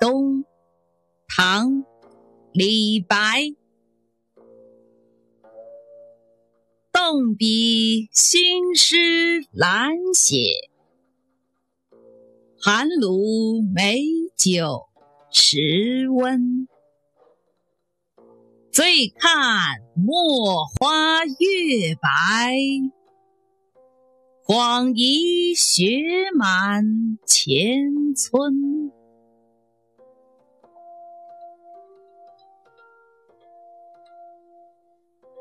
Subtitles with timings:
[0.00, 0.44] 东，
[1.28, 1.84] 唐，
[2.52, 3.54] 李白。
[6.92, 10.36] 动笔新诗懒写，
[12.58, 14.00] 寒炉美
[14.36, 14.88] 酒
[15.30, 16.66] 时温。
[18.72, 22.56] 醉看墨花月白，
[24.44, 26.02] 恍疑雪
[26.34, 28.85] 满前村。